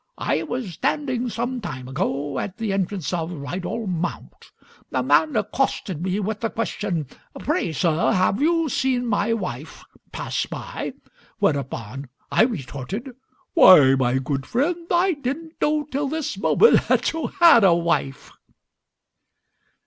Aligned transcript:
I 0.17 0.41
was 0.41 0.73
standing 0.73 1.29
some 1.29 1.61
time 1.61 1.87
ago 1.87 2.39
at 2.39 2.57
the 2.57 2.73
entrance 2.73 3.13
of 3.13 3.29
Rydal 3.31 3.85
Mount. 3.85 4.49
A 4.91 5.03
man 5.03 5.35
accosted 5.35 6.01
me 6.01 6.19
with 6.19 6.39
the 6.39 6.49
question: 6.49 7.05
'Pray, 7.37 7.71
sir, 7.71 8.11
have 8.11 8.41
you 8.41 8.67
seen 8.67 9.05
my 9.05 9.31
wife 9.31 9.83
pass 10.11 10.47
by?' 10.47 10.93
Whereupon 11.37 12.09
I 12.31 12.41
retorted, 12.45 13.11
'Why, 13.53 13.93
my 13.93 14.17
good 14.17 14.47
friend, 14.47 14.87
I 14.89 15.13
didn't 15.13 15.53
know 15.61 15.83
till 15.83 16.07
this 16.09 16.35
moment 16.35 16.81
that 16.87 17.13
you 17.13 17.27
had 17.39 17.63
a 17.63 17.75
wife.'" 17.75 18.31